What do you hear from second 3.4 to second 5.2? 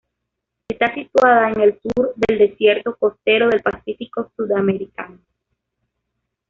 del pacífico sudamericano.